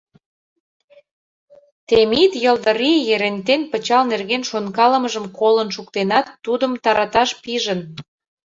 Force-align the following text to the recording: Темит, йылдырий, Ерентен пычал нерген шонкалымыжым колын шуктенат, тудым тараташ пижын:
Темит, 1.87 2.31
йылдырий, 2.43 2.99
Ерентен 3.13 3.61
пычал 3.71 4.03
нерген 4.11 4.43
шонкалымыжым 4.49 5.25
колын 5.39 5.69
шуктенат, 5.75 6.25
тудым 6.45 6.71
тараташ 6.83 7.29
пижын: 7.43 7.79